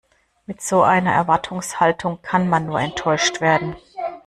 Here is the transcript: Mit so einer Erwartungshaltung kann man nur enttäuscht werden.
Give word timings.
Mit 0.47 0.63
so 0.63 0.81
einer 0.81 1.13
Erwartungshaltung 1.13 2.23
kann 2.23 2.49
man 2.49 2.65
nur 2.65 2.79
enttäuscht 2.81 3.39
werden. 3.39 3.75